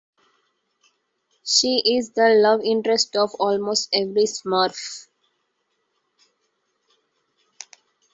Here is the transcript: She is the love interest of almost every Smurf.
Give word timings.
She 1.45 1.75
is 1.97 2.09
the 2.13 2.29
love 2.29 2.61
interest 2.63 3.15
of 3.15 3.35
almost 3.35 3.89
every 3.93 4.23
Smurf. 4.23 5.07